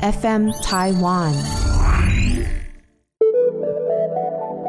[0.00, 1.32] FM Taiwan。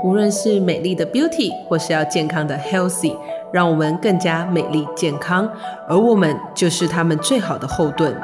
[0.03, 3.17] 无论是美丽的 Beauty，或是要健康的 Healthy，
[3.51, 5.49] 让我们更加美丽健康，
[5.89, 8.15] 而我们就是他们最好的后盾。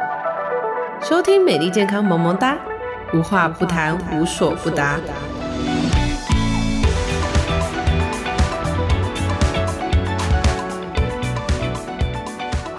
[1.01, 2.57] 收听美丽健康萌萌哒，
[3.13, 4.97] 无话不谈，无所不答。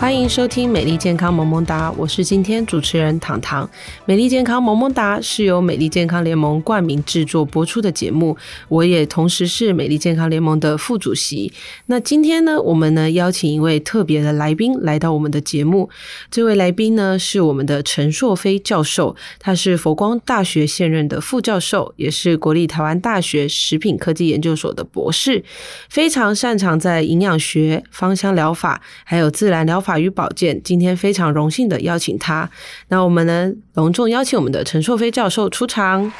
[0.04, 3.66] 欢迎收听美丽健康萌萌哒，我是今天主持人糖糖。
[4.04, 8.36] 美丽健康萌萌哒是由美丽健康联盟冠名制作播出的节目，
[8.68, 11.50] 我也同时是美丽健康联盟的副主席。
[11.86, 15.88] 那今天呢，我们呢邀请一位特别的来宾来到我们的节目。
[16.30, 25.42] 这位来宾呢是我们的陈硕飞教授，他是佛光大学现任的副教授，也是国立台湾大学食品科技研究所的博士，
[25.88, 29.93] 非常擅长在营养学、芳香疗法还有自然疗法。
[29.98, 32.48] 与保健，今天非常荣幸的邀请他。
[32.88, 36.12] 那我们呢，隆重邀请我们的陈硕飞教授出场。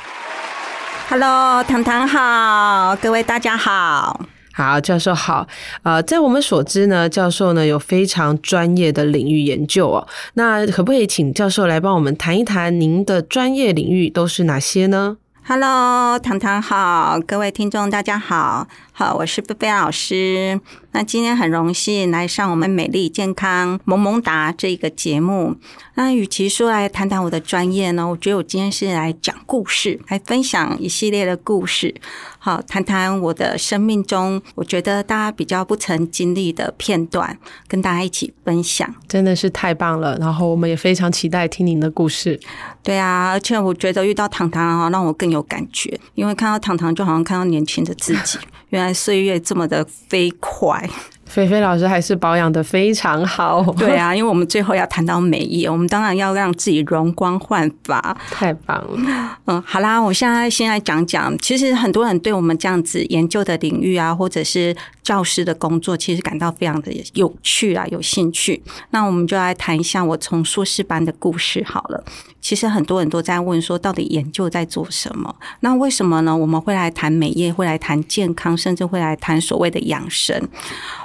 [1.08, 4.19] Hello，糖糖好，各位大家好，
[4.55, 5.47] 好教授好。
[5.83, 10.09] 呃，在我们所知呢，教授呢有非常专业的领域研究哦。
[10.33, 18.66] 那可不可以请教授来帮我们谈一谈您的专业领域都是哪些呢？Hello，糖糖好，各位听众大家好，
[18.97, 20.61] 好，我是贝贝老师。
[20.92, 25.56] 那今天很荣幸来上我们美丽健康萌萌达这个节目。
[25.97, 31.92] 那与其说来谈谈我的专业呢，我觉得我今天是来讲故事，来分享一系列的故事。
[32.39, 38.95] 好，谈谈我的生命中，我觉得大家比较不曾经历的片段，跟大家一起分享。
[39.09, 42.39] 真的是太棒了，然后我们也非常期待听您的故事。
[42.84, 48.39] 对啊，而且我觉得遇到糖糖啊，让我更有感觉，因为看到糖糖就好像看到年轻的自己。
[48.69, 50.88] 原 岁月这么的飞快，
[51.27, 53.62] 菲菲老师还是保养的非常好。
[53.78, 58.16] 对啊，因为我们最后要谈到美业，我们当然要让自己容光焕发。
[58.31, 68.62] 太棒了，嗯，好啦，我现在先来讲讲，其实很多人对我们这样子研究的领域啊，或者是教师的工作，其实感到非常的有趣啊，有兴趣。
[68.91, 72.04] 那我们就来谈一下我从硕士班的故事好了。
[72.41, 75.34] 其实很多人都在问说，到底研究在做什么？
[75.60, 76.37] 那为什么呢？
[76.37, 80.38] 我们会来谈美业，会来谈健康，甚至会来谈所谓的养生。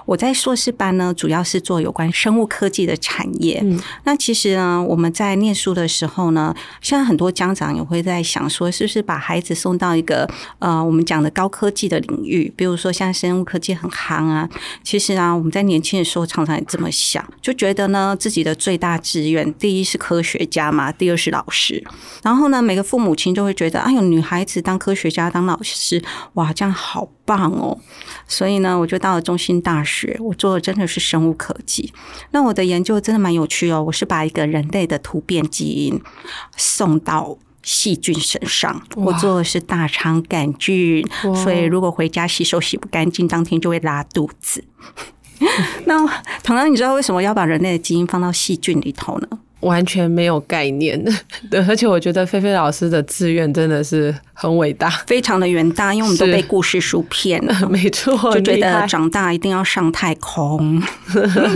[0.09, 3.63] 我在硕士班呢，主要是做有关生物科技的产业。
[4.05, 10.27] 那其实呢，我们在念书的时候呢，现在很多家长也会在想说，是不是把孩子送到一个
[10.57, 14.49] 呃，我们讲的高科技的领域，比如说像生物科技很夯啊。
[14.83, 21.83] 其实啊，我们在年轻的时候常常也这么想，就觉得呢，自己的最大志愿，第一是科学家嘛，第二是老师，
[22.23, 26.01] 然后呢，每个父母亲就会觉得，哎呦，女孩子当科学家、当老师，
[26.33, 27.77] 哇，这样好棒哦！
[28.29, 31.91] 所以呢，我就到了中心大学，我做的真的是生物科技。
[32.29, 35.99] 那我的研究真的蛮有趣哦，我是把一个人类的突变基因
[36.55, 41.03] 送到细菌身上，我做的是大肠杆菌，
[41.43, 44.63] 所以如果回家洗手洗不干净，当天就会拉肚子。
[45.85, 46.05] 那
[46.43, 49.27] 唐唐，你知道为什么要把人类的基因放到细菌里头呢？
[49.61, 51.01] 完全没有概念，
[51.49, 60.81] 对，而且我觉得菲菲老师的志愿真的是很伟大，非常的远大，因为我们都被故事书骗了， 没错，就觉得长大一定要上太空。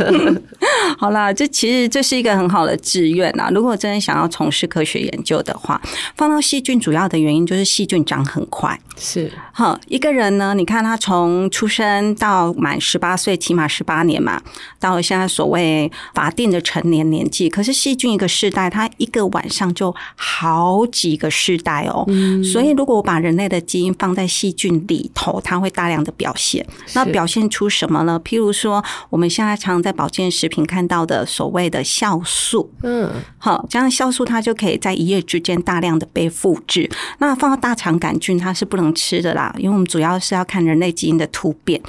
[0.98, 3.50] 好啦，这其实这是一个很好的志愿啊！
[3.54, 5.82] 如果真的想要从事科学研究的话，
[6.16, 9.80] 放到细菌主要的原因就是细菌长很快，是哈。
[9.88, 14.42] 一个人呢，你看他从出生到满十八岁，起码十八年嘛，
[14.80, 22.04] 到了现在所谓法定的成年年纪，可是细细菌一个世代，它一个晚上就好几个世代哦。
[22.44, 26.66] 所以，如果我把人类的基因放在细菌里头，它会大量的表现。
[26.94, 28.20] 那表现出什么呢？
[28.26, 36.90] 譬如说，我们现在常常在保健食品看到的所谓的酵素，嗯，好，这样酵素它就可以在一夜之间大量的被复制。
[37.20, 41.80] 那放到大肠杆菌，它是不能吃的啦，因为我们主要是要看人类基因的突变。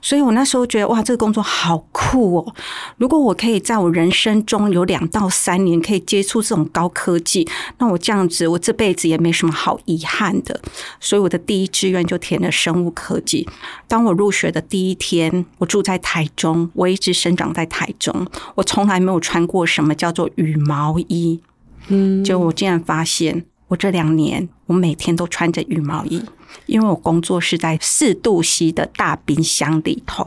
[0.00, 2.54] 所以我那时候觉得，哇，这个工作好酷哦！
[2.96, 5.51] 如果我可以在我人生中有两到三。
[5.52, 7.46] 三年可以接触这种高科技，
[7.76, 10.58] 那我这样子，我这辈子也没什么好遗憾的。
[10.98, 13.46] 所以我的第一志愿就填了生物科技。
[13.86, 21.42] 当我入学的第一天，我住在台中，我一直生长在台中，我从来没有穿过什么叫做羽毛衣。
[21.88, 26.22] 嗯，就我竟然发现，我这两年我每天都穿着羽毛衣，
[26.64, 30.26] 因为我工作是在四度 C 的大冰箱里头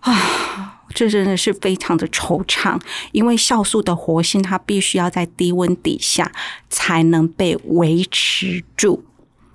[0.00, 0.73] 啊。
[0.90, 2.80] 这真的是非常的惆怅，
[3.12, 6.32] 因为酵素的活性它必须要在低温底下
[6.68, 9.04] 才能被维持住。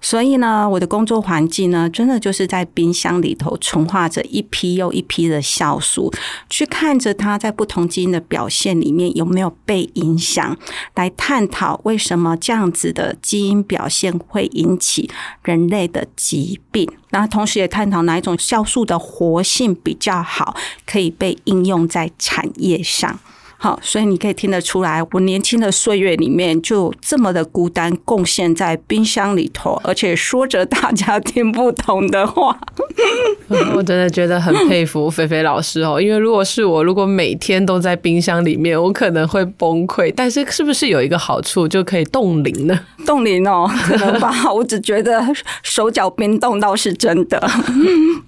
[0.01, 6.11] 所以呢，我的工作环境呢，真的就是在冰箱里头存化着一批又一批的酵素，
[6.49, 10.57] 去看着它在不同基因的表现里面有没有被影响，
[10.95, 15.09] 来探讨为什么这样子的基因表现会引起
[15.43, 16.89] 人类的疾病。
[17.09, 20.55] 然后同时也探讨哪一种酵素的活性比较好，
[20.85, 23.19] 可以被应用在产业上。
[23.61, 32.57] 好，所以你可以听得出来，我年轻的岁月里面就这么的孤单，贡献在冰箱里头，而且说着大家听不懂的话。
[33.75, 40.13] 我真的觉得很佩服菲菲老师哦，因为如果是我，如果每天都在冰箱里面，我可能会崩溃。
[40.15, 42.79] 但是是不是有一个好处，就可以冻龄呢？
[43.05, 44.33] 冻龄哦，可能吧。
[44.53, 45.21] 我只觉得
[45.63, 47.45] 手脚冰冻倒是真的，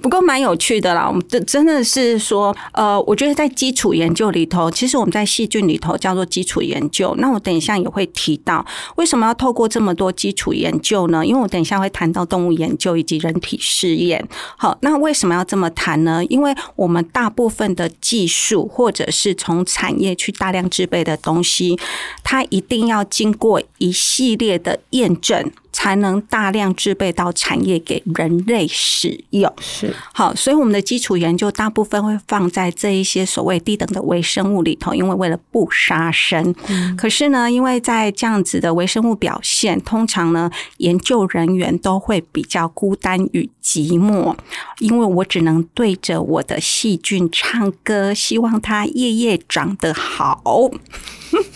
[0.02, 1.08] 不过蛮有趣的啦。
[1.08, 8.66] 我们这真的是说，呃，我觉得在基础研究里头，其实我们在在细菌里头叫做基础研究，那我等一下也会提到
[8.96, 11.24] 为什么要透过这么多基础研究呢？
[11.24, 14.28] 因为我等一下会谈到动物研究以及人体试验。
[14.58, 16.26] 好，那为什么要这么谈呢？
[16.26, 21.78] 因为我们大部分的技术或者是从产业去大量制备的东西，
[22.24, 25.52] 它一定要经过一系列的验证。
[25.82, 29.52] 才能大量制备到产业给人类使用。
[29.60, 36.54] 是好，所以我们的基础研究大部分会放在这一些所谓低等的微生物里头，因为为了不杀生。
[36.96, 44.36] 可是呢，因为在这样子的微生物表现，通常呢，研究人员都会比较孤单与寂寞，
[44.78, 50.70] 因为我只能对着我的细菌唱歌，希望它夜夜长得好。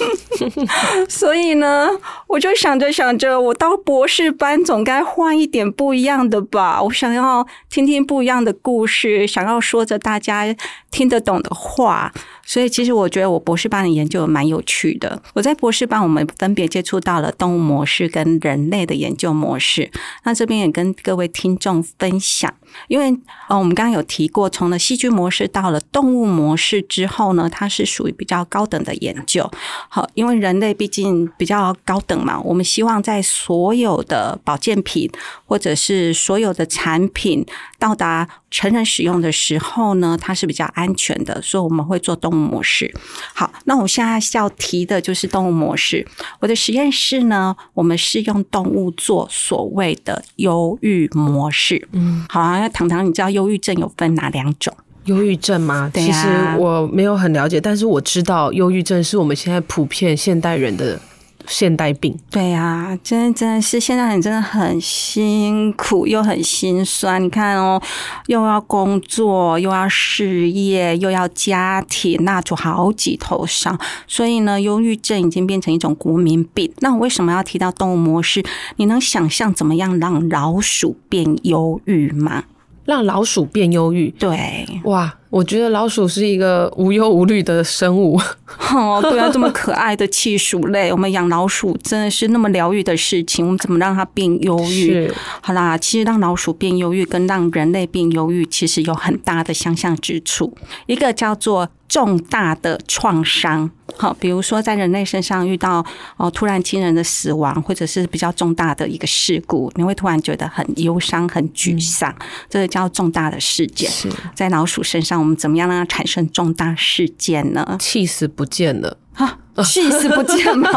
[1.09, 1.89] 所以呢，
[2.27, 6.81] 我就想着想着，我到博士班总该换一点不一样的吧。
[6.81, 10.55] 我想要听听不一样的故事，想要说着大家
[10.91, 12.11] 听得懂的话。
[12.47, 15.19] 所以，其实我觉得我博士班的研究蛮有趣的。
[15.33, 19.89] 我在博士班，我们分别接触到了动物模式跟人类的研究模式。
[20.25, 22.53] 那这边也跟各位听众分享，
[22.87, 23.17] 因为
[23.47, 29.49] 呃，我们刚刚有提过，从了细菌模式到了动物模式之后呢，它是属于比较高等的研究。
[29.95, 35.09] 好，因为人类毕竟比较高等嘛，我们希望在所有的保健品
[35.45, 37.45] 或者是所有的产品
[37.77, 42.45] 到达成人使用的时候呢，它是比较安全的，所以我们会做动物。
[42.45, 42.93] 模式
[43.33, 46.05] 好，那我现在要提的就是动物模式。
[46.39, 51.87] 我的实验室呢，我们是用动物做所谓的忧郁模式。
[51.91, 54.75] 嗯，好啊，糖糖，你知道忧郁症有分哪两种？
[55.05, 55.89] 忧郁症吗？
[55.93, 60.99] 其实我没有很了解，但是我知道忧郁症是我们现在普遍现代人的。
[61.47, 67.23] 现代病，对呀，真的真的是现代人真的很辛苦又很心酸。
[67.23, 67.79] 你看哦，
[68.25, 73.79] 又要工作，又要事业，又要家庭，那就好几头上。
[74.07, 76.73] 所以呢，忧郁症已经变成一种国民病。
[76.79, 78.43] 那我为什么要提到动物模式？
[78.77, 82.45] 你能想象怎么样让老鼠变忧郁吗？
[82.85, 84.09] 让老鼠变忧郁？
[84.11, 85.13] 对，哇。
[85.31, 88.17] 我觉得老鼠是一个无忧无虑的生物。
[88.73, 93.45] 哦，对啊，这么可爱的气鼠类， 我们养老鼠真的是那么疗愈的事情。
[93.45, 95.11] 我们怎么让它变忧郁？
[95.41, 100.55] 好啦，其实让老鼠变忧郁跟让人类变忧郁，其实有很大的相像之处。
[100.85, 105.85] 一个叫做重大的创伤，好，比如说在人类身上遇到
[106.17, 112.15] 哦突然亲人的死亡，或者是比较重大的一个事故，你会突然觉得很忧伤、很沮丧，
[112.47, 113.89] 这个叫重大的事件。
[114.35, 115.15] 在老鼠身上。
[115.15, 117.77] 我们怎么样让它产生重大事件呢？
[117.79, 119.39] 气死不见了啊！
[119.63, 120.69] 气死不见吗？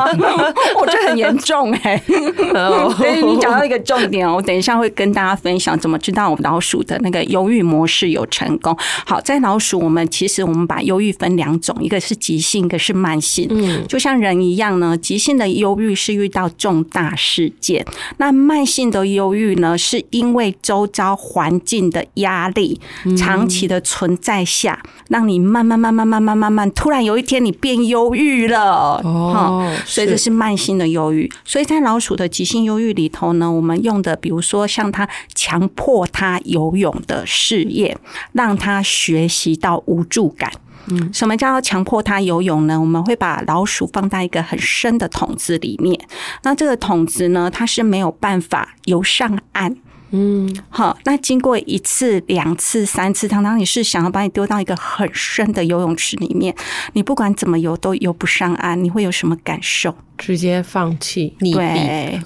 [0.80, 2.00] 我觉得很严重哎。
[2.96, 8.76] 所以你讲到一个重点哦，我等一下会跟大家分享怎么知道我们老鼠的那个忧郁模式有成功。
[9.04, 13.48] 好，在老鼠，我们其实我们把忧郁分两种，一个是急性，一个是慢性。
[13.50, 17.84] 嗯，就像人一样呢，急性的忧郁是遇到重大事件，
[18.18, 22.80] 那慢性的忧郁呢，是因为周遭环境的压力
[23.16, 28.67] 长期的存在下，让你慢慢慢慢慢慢慢慢，突然有一天你变忧郁了。
[28.70, 31.30] 哦，所以这是慢性的忧郁。
[31.44, 37.96] 所以在老鼠的急性忧郁里头呢，我们用的比如说像它强迫它游泳的事业，
[38.32, 40.50] 让它学习到无助感。
[40.90, 42.80] 嗯，什么叫强迫它游泳呢？
[42.80, 46.00] 我们会把老鼠放在一个很深的桶子里面，
[46.44, 49.76] 那这个桶子呢，它是没有办法游上岸。
[50.10, 56.54] 嗯，好，那经过一次、两次、三次，常常你是想要把你丢到一个很深的游泳池里面，
[56.94, 59.94] 你不管怎么游都游不上岸，你会有什么感受？
[60.16, 62.20] 直接放弃，对，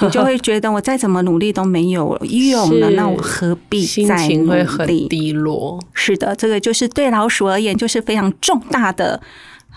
[0.00, 4.52] 你就会觉得我再怎么努力都没有用了，那我何必再努
[4.84, 5.06] 力？
[5.08, 5.78] 低落。
[5.92, 9.20] 是的，这个就是对老鼠而言，就是非常重大的。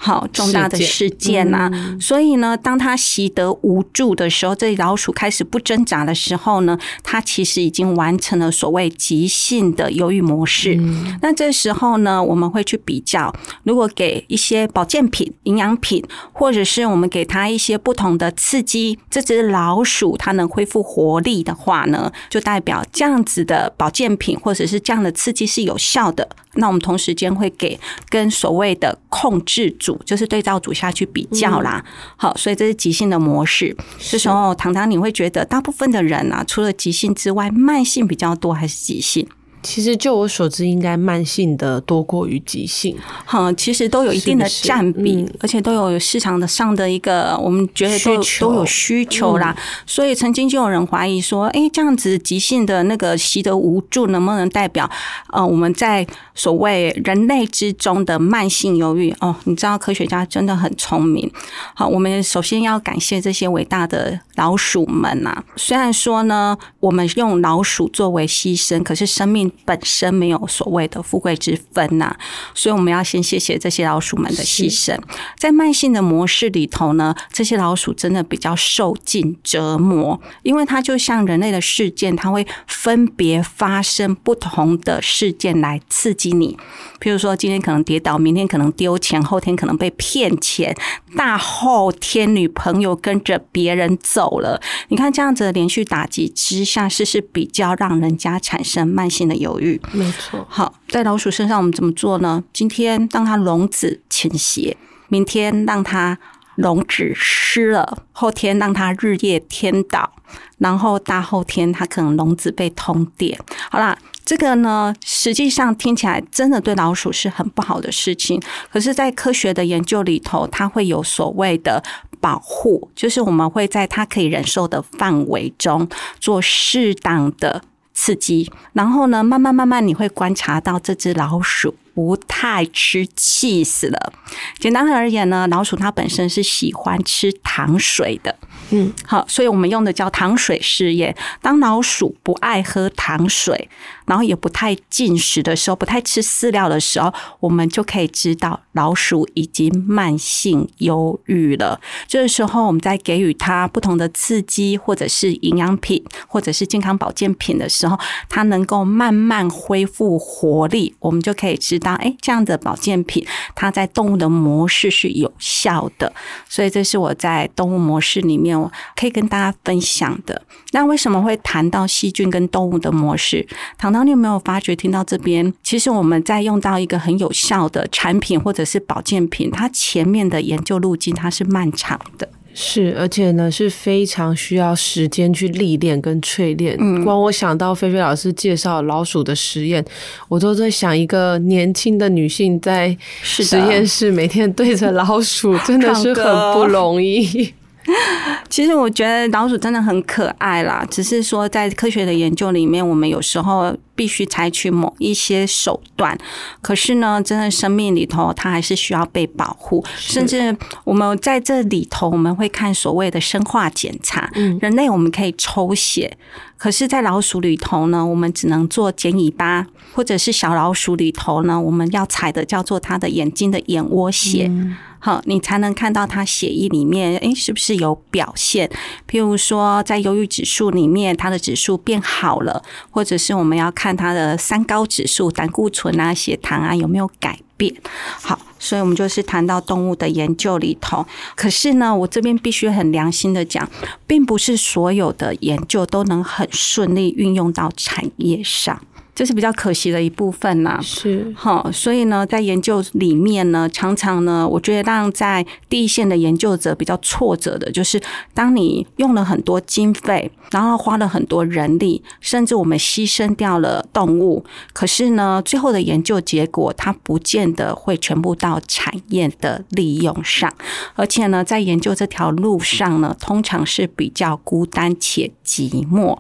[0.02, 1.70] 好重大的事件呐。
[2.00, 10.76] 所以呢，当他习得无助的时候，这老鼠开始不挣扎的时候呢，它其实已经完成了所谓急性的忧郁模式。
[11.22, 26.30] 那这时候呢，我们会去比较，如果给一些保健品、营养品，或者是我们给它一些不同的刺激，这只老鼠它能恢复活力的话呢，就代表这样子的保健品或者是这样的刺激是有效的。
[26.56, 27.80] 那我们同时间会给
[28.10, 31.84] 跟所谓的控制组，就是对照组下去比较啦。
[32.18, 33.76] 好，所以这是急性的模式。
[34.00, 39.28] 这时候，糖糖，你会觉得大部分的人啊，除了急性之外，慢性比较多还是急性？
[39.62, 42.96] 其实就我所知，应该慢性的多过于急性。
[43.26, 49.56] 哈，其实都有一定的占比，而且都有市场的上的一个，我们觉得都都有需求啦。
[49.86, 54.90] 所以曾经就有人怀疑说，哎，这样子急性的那个习得无助，能不能代表
[55.32, 59.14] 呃我们在所谓人类之中的慢性忧郁？
[59.20, 61.30] 哦，你知道科学家真的很聪明。
[61.74, 65.44] 好，我们首先要感谢这些伟大的老鼠们呐。
[65.58, 69.49] 虽然说呢，我们用老鼠作为牺牲，可是生命。
[69.66, 72.16] 本身没有所谓的富贵之分呐，
[72.54, 74.98] 所以我们要先谢谢这些老鼠们的牺牲。
[75.38, 86.58] 在慢性的模式里头呢，这些老鼠真的比较受尽折磨，因为它就像人类的事件，它会分别发生不同的事件来刺激你。
[87.00, 90.76] 譬如说，今天可能跌倒，明天可能丢钱，后天可能被骗钱，
[91.16, 94.62] 大后天女朋友跟着别人走了。
[94.90, 99.82] 你看这样子的连续打击之下，是是比较让人家产生慢性的犹豫。
[99.92, 100.46] 没错。
[100.50, 102.44] 好，在老鼠身上我们怎么做呢？
[102.54, 104.78] 今天让它笼子倾斜，
[105.08, 106.18] 明天让它
[106.56, 110.12] 笼子湿了，后天让它日夜颠倒，
[110.60, 113.40] 然后大后天它可能笼子被通电。
[113.72, 113.98] 好啦。
[114.26, 118.40] 这个呢，实际上听起来真的对老鼠是很不好的事情。
[118.72, 121.84] 可是，在科学的研究里头，它会有所谓的
[122.20, 127.64] 保护，就是我们会在它可以忍受的范围中做适当的
[128.02, 134.14] 刺激，然后呢，慢慢慢慢你会观察到这只老鼠不太吃气死了。
[134.58, 138.38] 简单而言呢，老鼠它本身是喜欢吃糖水的。
[138.72, 141.16] 嗯，好，所以我们用的叫糖水试验。
[141.42, 143.70] 当老鼠不爱喝糖水。
[144.06, 151.80] 然后也不太进食的时候，不太吃饲料的时候，我们就可以知道老鼠已经慢性忧郁了。
[152.08, 163.24] 这时候，我们在给予它不同的刺激，或者是营养品，或者是健康保健品的时候，它能够慢慢恢复活力，我们就可以知道，哎，这样的保健品
[163.54, 166.12] 它在动物的模式是有效的。
[166.48, 168.59] 所以，这是我在动物模式里面
[168.96, 170.42] 可以跟大家分享的。
[170.72, 173.46] 那为什么会谈到细菌跟动物的模式？
[173.78, 174.00] 糖糖。
[174.00, 174.76] 你有没有发觉？
[174.80, 186.78] 听到这边，其实我们在用到一个很有效的产品或者是保健品，它前面的研究路径它是漫长的，是而且呢是非常需要时间去历练跟淬炼。
[186.80, 189.84] 嗯，光我想到菲菲老师介绍老鼠的实验，
[190.30, 197.54] 我都在想一个年轻的女性在实验室每天对着老鼠，真的是很不容易。
[198.50, 206.18] 其实我觉得老鼠真的很可爱啦，只是说在科学的研究里面，我们有时候必须采取某一些手段。
[206.62, 209.84] 可是呢，真的生命里头，它还是需要被保护。
[209.96, 214.30] 甚至我们在这里头，我们会看所谓的生化检查。
[214.36, 216.18] 嗯，人类我们可以抽血，
[216.58, 224.52] 可是，在老鼠里头呢，我们只能做剪尾巴，或者是小老鼠里头呢，我们要采的叫做它的眼睛的眼窝血。
[225.00, 228.70] 好，你才能看到他血液里面，诶，是不是有表现？
[229.10, 237.74] 譬如说，在忧郁指数里面，它的指数变好了，或者是我们要看它的三高指数、胆固醇啊、血糖啊有没有改变？
[238.22, 241.06] 好，所以我们就是谈到动物的研究里头。
[241.36, 243.70] 可是呢，我这边必须很良心的讲，
[244.06, 248.82] 并不是所有的研究都能很顺利运用到产业上。
[249.20, 258.02] 这是比较可惜的一部分呐，是好，所以呢，在研究里面呢，常常呢，我觉得让在第一线的研究者比较挫折的，就是
[258.34, 270.50] 当你用了很多经费，然后花了很多人力，甚至我们牺牲掉了动物，可是呢，最后的研究结果，它不见得会全部到产业的利用上，
[270.96, 276.18] 而且呢，在研究这条路上呢，通常是比较孤单且寂寞。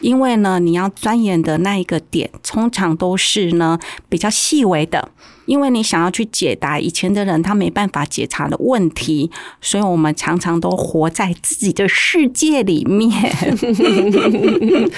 [0.00, 3.78] 因为呢，你要钻研的那一个点，通常都是呢
[4.08, 5.10] 比较细微的，
[5.48, 13.10] 因为你想要去解答以前的人他没办法解答的问题，所以我们常常都活在自己的世界里面。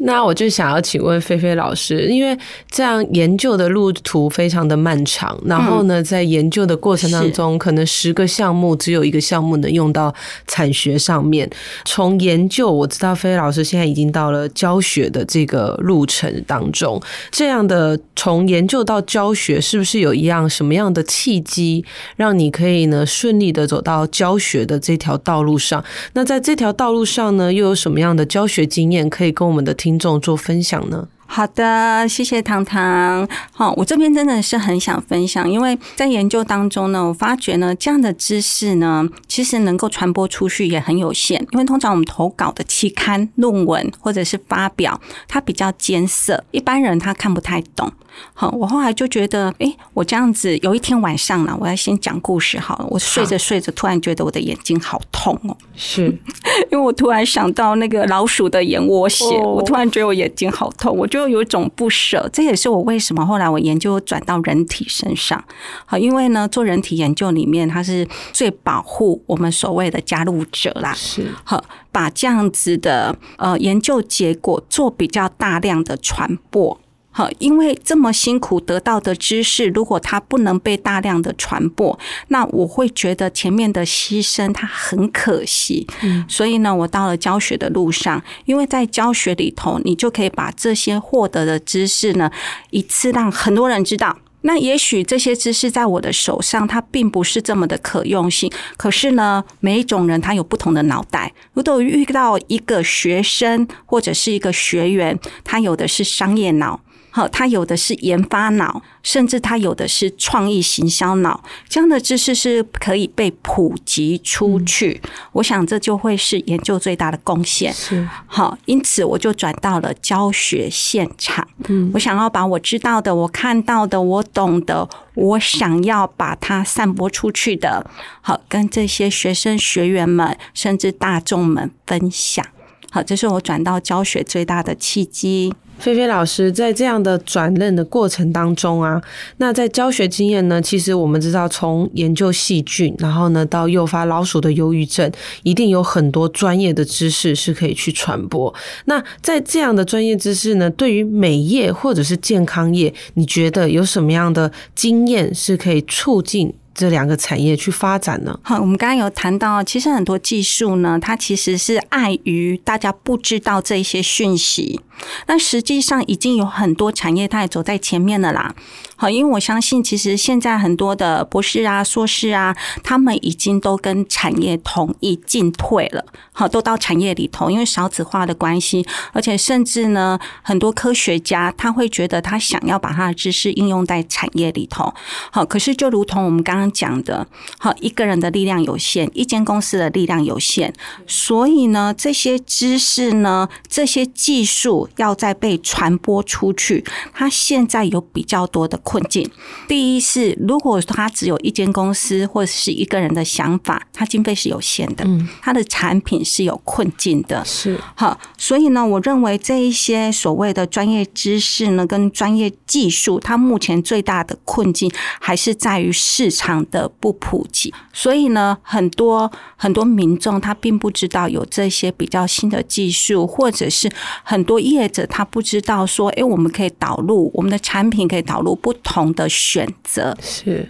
[0.00, 2.38] 那我就想要请问菲菲老师，因为
[2.70, 10.14] 这样研究的路途非常的漫长，然后呢，在研究的过程当中，可能十个项目只有一个项目能用到
[10.46, 11.50] 产学上面。
[11.84, 17.02] 从研究，我知道菲菲老师现在已经到了教学的这个路程当中。
[17.30, 21.84] 这样的从研究到教学，是不是有一样什么样的契机，
[22.16, 25.84] 让你可以呢顺利的走到教学的这条道路上？
[26.14, 31.06] 那在这条道路上呢，又有什么样的教学经验可以跟我们的听众做分享呢？
[31.30, 33.28] 好的，谢谢糖糖。
[33.52, 41.38] 好，我这边真的是很想分享，因为在研究当中呢，我发觉呢，这样的知识呢，其实能够传播出去也很有限。
[41.52, 47.92] 因为通常我们投稿的期刊、论文或者是发表，它比较艰涩，一般人他看不太懂。
[48.34, 52.86] 好，我后来就觉得，哎，我这样子有一天晚上呢，我要先讲故事好了。
[52.90, 56.06] 我睡着睡着，突然觉得我的眼睛好痛哦，是
[56.70, 62.28] 因为我突然想到那个老鼠的眼窝血，我突然觉得我眼睛好痛，我就有一种不舍。
[62.32, 65.42] 这也是我为什么后来我研究转到人体身上。
[65.84, 70.92] 好，因为呢，做人体研究里面，它是最保护我们所谓的加入者啦。
[70.94, 76.78] 是好，把这样子的呃研究结果做比较大量的传播。
[77.18, 81.98] 好，因为这么辛苦得到的知识，如果它不能被大量的传播，
[82.28, 85.84] 那我会觉得前面的牺牲它很可惜。
[86.02, 92.30] 嗯，所以呢，我到了教学的路上，因为在教学里头，你就可以把这些获得的知识呢，
[92.70, 94.16] 一次让很多人知道。
[94.42, 98.48] 那也许这些知识在我的手上，它并不是这么的可用性。
[98.76, 101.34] 可是呢，每一种人他有不同的脑袋。
[101.52, 106.80] 如果遇到一个学生或者是一个学员，他有的是商业脑。
[107.10, 115.00] 好，他有的是研发脑，甚至他有的是创意行销脑，这样的知识是可以被普及出去。
[115.32, 117.72] 我想这就会是研究最大的贡献。
[117.72, 121.46] 是好，因此我就转到了教学现场。
[121.68, 132.44] 嗯，我想要把我知道的、我看到的、我懂的，我想要把它散播出去的，好，跟这些学生、学员们，甚至大众们分享。
[132.90, 135.52] 好，这是我转到教学最大的契机。
[135.78, 139.00] 菲菲老师在这样的转任的过程当中啊，
[139.36, 140.60] 那在教学经验呢？
[140.60, 145.08] 其实我们知道，从研究细菌，然后呢到诱发老鼠的忧郁症，
[145.44, 148.52] 一定有很多专业的知识是可以去传播。
[148.86, 156.52] 那在这样的专业知识呢，对于美业或者是健康业，你觉得有什么样的经验是可以促进？
[156.78, 158.38] 这两个产业去发展呢？
[158.44, 164.80] 好，我们刚刚有谈到，其实很多技术呢，它其实是碍于大家不知道这些讯息。
[165.26, 168.54] 那实际上已经有很多产业它也走在前面了啦。
[168.96, 176.04] 好，因为我相信，其实现在很多的博士啊、硕士啊，他们已经都跟产业同意进退了。
[176.32, 184.92] 好，都到产业里头，因为少子化的关系，而且甚至呢，很多科学家他会觉得他想要把他的知识应用在产业里头。
[185.30, 187.24] 好，可是就如同我们刚刚讲的，
[187.58, 190.74] 好，一个人的力量有限，一间公司的力量有限，
[191.06, 198.78] 所以呢，这些知识呢，这些技术要再被传播出去，它现在有比较多的。
[198.84, 199.28] 困境，
[199.66, 207.78] 第一是，如果他只有一间公司或者是一个人的想法，他经费是有限的，嗯，他的产品是有困境的，是。
[207.96, 223.90] 好，所以呢，我认为这一些所谓的专业知识呢，跟专业技术，它目前最大的困境还是在于市场的不普及，所以呢，很多很多民众他并不知道有这些比较新的技术，或者是
[224.22, 228.72] 很多业业者他不知道说，哎，我们可以导入我们的产品，可以导入不。
[228.84, 230.66] 同的选择是，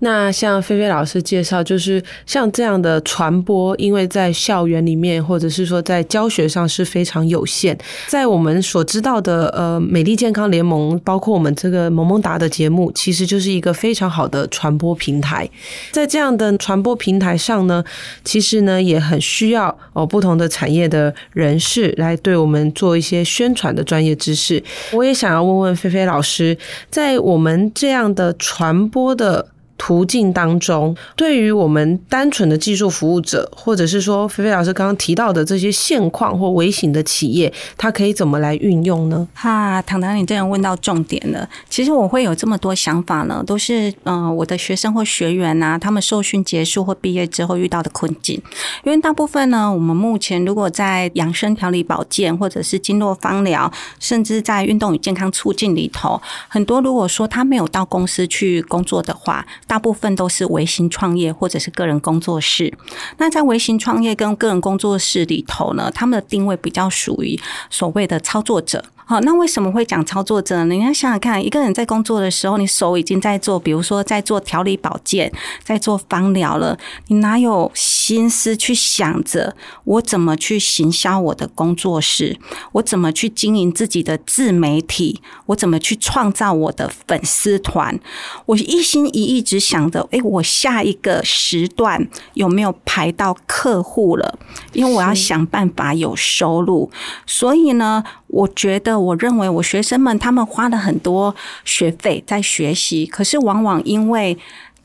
[0.00, 7.78] 那像菲菲老师介绍，就是像这样的传播，因为在校园里面，或者是说在教学上是非常有限。
[8.08, 15.48] 在我们所知道的，呃，美丽健康联盟，包括我们这个萌萌达的节目，其实就是一个非常好的传播平台。
[15.92, 17.84] 在这样的传播平台上呢，
[18.24, 24.62] 其实呢也很需要哦不同的产业的人士来对我们做一些宣宣传的专业知识。
[24.92, 26.56] 我也想要问问菲菲老师，
[26.88, 29.44] 在我们这样的传播的
[29.82, 39.26] 途径当中，对于我们单纯的技术服务者，或者是说菲菲老师刚刚提到的这些现况或微型的企业，它可以怎么来运用呢？
[39.32, 41.48] 哈，糖糖，你这样问到重点了。
[41.70, 48.40] 其实我会有这么多想法呢，都是嗯，我的学生或学员啊，他们受训结束或毕业之后遇到的困境。
[48.84, 62.76] 因为大部分呢，我们目前如果在养生调理保健，或者是经络方疗，甚至在运动与健康促进里头，很多如果说他没有到公司去工作的话，大部分都是微型创业或者是个人工作室。
[63.18, 67.38] 那在微型创业跟个人工作室里头呢，他们的定位比较属于
[67.70, 68.84] 所谓的操作者。
[69.10, 70.72] 好，那为什么会讲操作者呢？
[70.72, 75.32] 你要想想看，一个人在工作的时候，你手已经在做，比如说在做调理保健，
[75.64, 82.38] 在做芳疗了，你哪有心思去想着我怎么去行销我的工作室，
[82.70, 87.98] 我怎么去经营自己的自媒体，我怎么去创造我的粉丝团？
[88.46, 94.38] 我一心一意只想着，诶，我下一个时段有没有排到客户了？
[94.72, 96.92] 因为我要想办法有收入，
[97.26, 98.04] 所以呢。
[98.30, 104.38] 我觉得，我认为我学生们他们花了很多学费在学习，可是往往因为。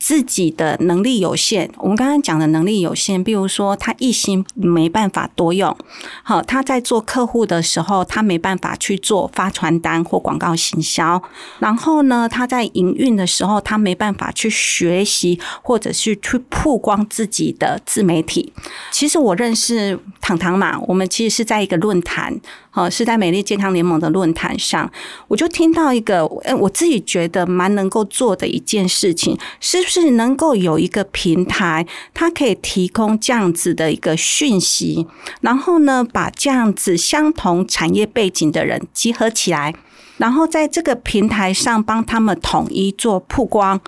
[0.06, 5.76] 自己的能力有限，我们刚刚讲的能力有限，比如说他一心没办法多用，
[6.22, 11.20] 好，他在做客户的时候，他没办法去做发传单或广告行销，
[11.58, 18.52] 然后呢，他在营运的时候，他没办法去学习或者是去曝光自己的自媒体。
[18.92, 22.40] 其实我认识糖糖嘛，我们其实是在一个论坛，
[22.70, 24.88] 哦，是在美丽健康联盟的论坛上，
[25.26, 29.95] 我就听到一个，哎，我自己觉得蛮能够做的一件事情是。
[30.00, 35.06] 是能够有一个平台，它可以提供这样子的一个讯息，
[35.40, 39.74] 然后呢，把这样子相同产业背景的人集合起来，
[40.16, 43.80] 然后在这个平台上帮他们统一做曝光，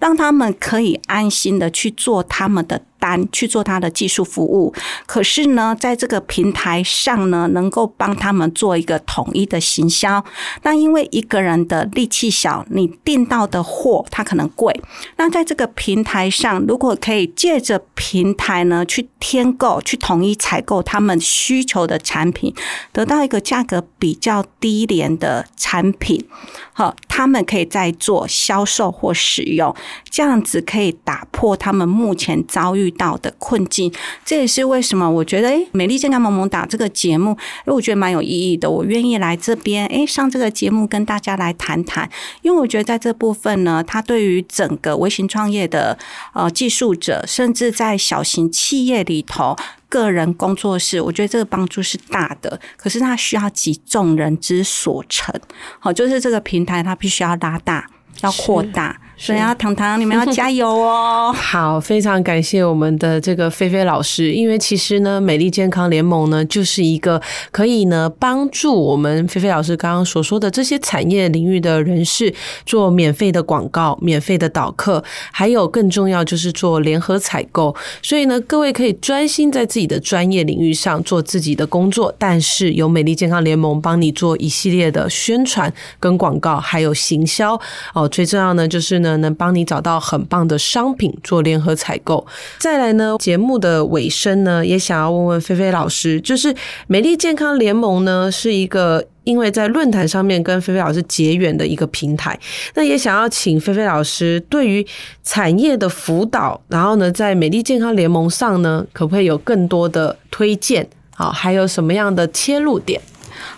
[0.00, 2.82] 让他们可以安心的去做他们的。
[3.04, 4.72] 单去做他的技术服务，
[5.04, 10.24] 可是呢，在这个平台上呢，能够帮他们做一个统一的行销。
[10.62, 14.74] 那因为一个人的力气小，你订到的货它可能贵。
[15.16, 22.54] 那在这个平台上，如果可以借着平台呢，去添购、去统一采购他们需求的产品，
[22.90, 26.26] 得到一个价格比较低廉的产品，
[26.74, 29.74] 好，他们可以再做销售或使用，
[30.08, 32.84] 这样子可以打破他们目前遭遇。
[32.96, 33.92] 到的困境，
[34.24, 38.70] 这也是为什么我觉得诶，美丽健康萌萌打这个节目，因为我觉得蛮有意义的。
[38.70, 42.08] 我愿意来这边诶，上这个节目跟大家来谈谈，
[42.42, 45.98] 因为我觉得在这部分呢，它对于整个微型创业的
[46.34, 49.56] 呃技术者，甚至在小型企业里头
[49.88, 52.60] 个人工作室，我觉得这个帮助是大的。
[52.76, 55.34] 可是它需要集众人之所成，
[55.78, 57.86] 好，就是这个平台它必须要拉大，
[58.22, 59.00] 要扩大。
[59.16, 61.32] 所以啊，糖糖，你们要加油哦！
[61.38, 67.22] 好，非常感谢我们的这个菲菲老师，因为其实呢，美丽健康联盟呢，就是一个
[67.52, 72.34] 可以呢帮助我们菲菲老师刚刚所说的这些产业领域的人士
[72.66, 77.74] 做免费的广告、免费的导课，还有更重要就是做联合采购。
[78.02, 87.58] 所以呢，各位可以专心在自己的专业领域上做自己的工作，但是有美丽健康联盟帮你做一系列的宣传跟广告，还有行销
[87.94, 88.08] 哦。
[88.08, 89.03] 最重要呢，就是。
[89.04, 92.26] 呢，能帮你找到很棒的商品做联合采购。
[92.58, 96.52] 再来呢，节目的尾声呢，也想要问问菲菲老师，就是
[96.88, 102.36] 美丽健康联盟呢，是一个因为在论坛上面跟菲菲老师结缘的一个平台。
[102.74, 104.84] 那也想要请菲菲老师对于
[105.22, 110.88] 产业的辅导，然后呢，在美丽健康联盟上呢，可不可以有更多的推荐？
[111.14, 113.00] 好，还有什么样的切入点？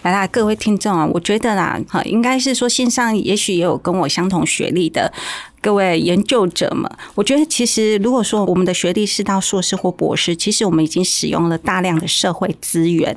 [0.02, 5.12] 来啦，各位听众啊，我觉得啦，哈，应该是说线上也许也有跟我相同学历的。
[5.66, 13.16] 各位研究者们，我觉得其实如果说我们的学历是到硕士或博士，其实我们已经使用了大量的社会资源。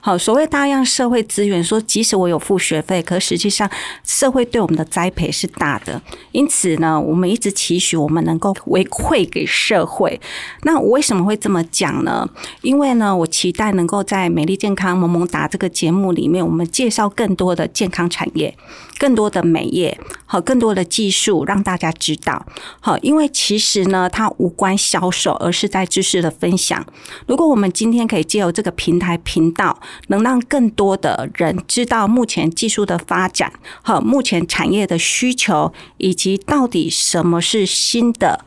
[0.00, 3.70] 好，所谓大量社会资源，说即使我有付学费，可实际上
[4.02, 6.02] 社会对我们的栽培是大的。
[6.32, 10.20] 因此呢，我们一直期许我们能够回馈给社会。
[10.64, 12.28] 那我为什么会这么讲呢？
[12.62, 18.56] 因为呢，我期待能够在美丽健康萌萌达这个节目里面，我们介绍更多的健康产业。
[18.96, 22.46] 更多的美业和更多的技术，让大家大家知道。
[22.80, 26.82] 好，因为其实呢，它无关销售，而是在知识的分享。
[27.26, 38.46] 如果我们今天可以借由这个平台频道，能让更多的人知道目前技术的发展和目前产业的需求，以及到底什么是新的。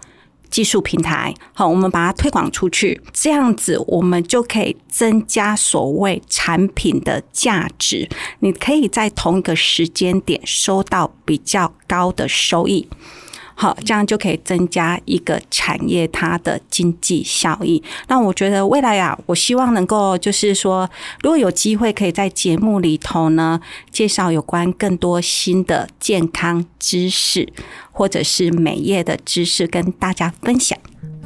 [0.50, 8.08] 技术平台，好，我们把它推广出去，这样子我们就可以增加所谓产品的价值。
[8.40, 12.88] 你可以在同一个时间点收到比较高的收益。
[13.60, 17.82] 好，这样就可以增加一个产业它的经济效益。
[18.08, 20.88] 那我觉得未来啊，我希望能够就是说，
[21.24, 23.60] 如果有机会可以在节目里头呢，
[23.92, 27.52] 介绍有关更多新的健康知识，
[27.92, 30.78] 或者是美业的知识，跟大家分享。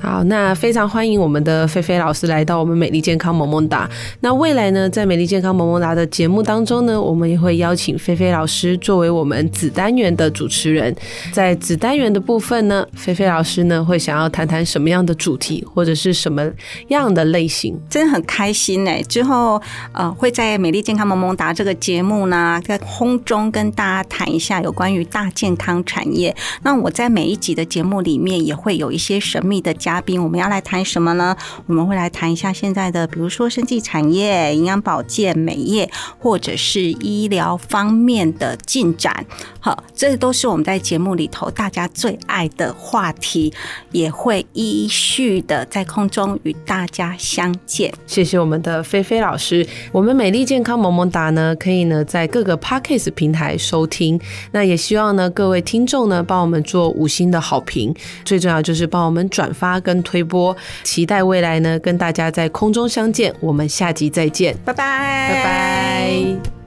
[0.01, 3.87] 好，那非常欢迎我们的菲菲老师来到我们美丽健康萌萌哒。
[4.21, 10.95] 那未来呢，在美丽健康萌萌哒的节目当中呢，我们也会邀请菲菲老师作为我们子单元的主持人。
[11.31, 16.49] 在子单元的部分呢，菲菲老师呢会想要谈谈什么样的主题，或者是什么
[16.87, 17.79] 样的类型？
[17.87, 18.91] 真的很开心呢。
[19.03, 19.61] 之后
[19.93, 26.35] 呃，会在美丽健康萌萌哒这个节目呢，在空中跟大家谈一下有关于大健康产业。
[26.63, 31.35] 那我在每一集的节目里面也会有一些神秘的嘉嘉宾，我们要来谈什么呢？
[31.65, 39.25] 我们会来谈一下现在的，比如说生技产业、营养保健、美业，或者是医疗方面的进展。
[39.59, 43.53] 好，这都是我们在节目里头大家最爱的话题，
[43.91, 47.93] 也会依序的在空中与大家相见。
[48.07, 49.67] 谢谢我们的菲菲老师。
[49.91, 54.17] 我们美丽健康萌萌哒呢，可以呢在各个 podcast 平台收听。
[54.53, 60.55] 那也希望呢各位听众呢帮我们做五星的好评，最重要就是帮我们转发跟推波。
[60.83, 66.60] 期待未来呢跟大家在空中相见，我们下集再见，拜拜，拜拜。